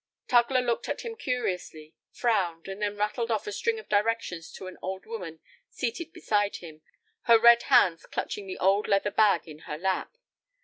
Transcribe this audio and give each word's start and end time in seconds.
Tugler 0.27 0.61
looked 0.65 0.89
at 0.89 1.01
him 1.01 1.15
curiously, 1.15 1.93
frowned, 2.11 2.67
and 2.67 2.81
then 2.81 2.97
rattled 2.97 3.29
off 3.29 3.45
a 3.45 3.51
string 3.51 3.77
of 3.77 3.87
directions 3.87 4.51
to 4.53 4.65
an 4.65 4.79
old 4.81 5.05
woman 5.05 5.39
seated 5.69 6.11
beside 6.11 6.55
him, 6.55 6.81
her 7.25 7.37
red 7.37 7.61
hands 7.69 8.07
clutching 8.07 8.47
the 8.47 8.57
old 8.57 8.87
leather 8.87 9.11
bag 9.11 9.47
in 9.47 9.59
her 9.69 9.77
lap. 9.77 10.17